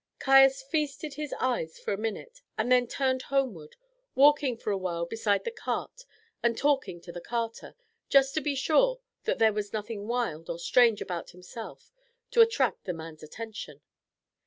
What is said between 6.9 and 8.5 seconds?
to the carter, just to